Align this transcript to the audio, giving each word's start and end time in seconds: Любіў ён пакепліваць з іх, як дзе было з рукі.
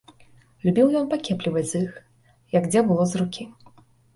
Любіў 0.65 0.87
ён 0.99 1.05
пакепліваць 1.11 1.65
з 1.73 1.81
іх, 1.83 1.91
як 2.57 2.63
дзе 2.73 2.85
было 2.89 3.03
з 3.13 3.25
рукі. 3.25 3.43